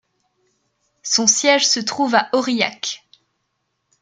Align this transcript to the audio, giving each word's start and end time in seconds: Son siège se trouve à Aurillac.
Son 1.03 1.27
siège 1.27 1.67
se 1.69 1.79
trouve 1.79 2.15
à 2.15 2.27
Aurillac. 2.33 3.07